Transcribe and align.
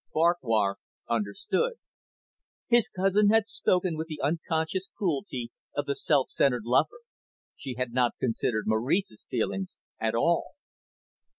Farquhar 0.11 0.77
understood. 1.07 1.73
His 2.67 2.89
cousin 2.89 3.29
had 3.29 3.45
spoken 3.45 3.95
with 3.97 4.07
the 4.07 4.19
unconscious 4.23 4.89
cruelty 4.97 5.51
of 5.75 5.85
the 5.85 5.93
self 5.93 6.31
centred 6.31 6.65
lover. 6.65 7.01
She 7.55 7.75
had 7.75 7.91
not 7.93 8.13
considered 8.19 8.63
Maurice's 8.65 9.27
feelings 9.29 9.77
at 9.99 10.15
all. 10.15 10.53